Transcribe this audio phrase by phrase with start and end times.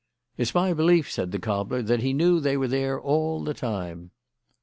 [0.35, 4.09] "It's my belief," said the cobbler, "that he knew they were there all the time."